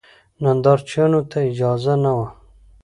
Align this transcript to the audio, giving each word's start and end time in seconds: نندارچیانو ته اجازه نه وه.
نندارچیانو 0.43 1.21
ته 1.29 1.37
اجازه 1.51 1.93
نه 2.03 2.11
وه. 2.17 2.27